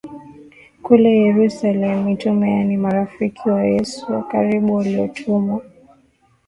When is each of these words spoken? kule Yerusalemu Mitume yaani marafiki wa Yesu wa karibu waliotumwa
kule 0.81 1.09
Yerusalemu 1.17 2.03
Mitume 2.03 2.51
yaani 2.51 2.77
marafiki 2.77 3.49
wa 3.49 3.63
Yesu 3.63 4.11
wa 4.11 4.23
karibu 4.23 4.73
waliotumwa 4.73 5.61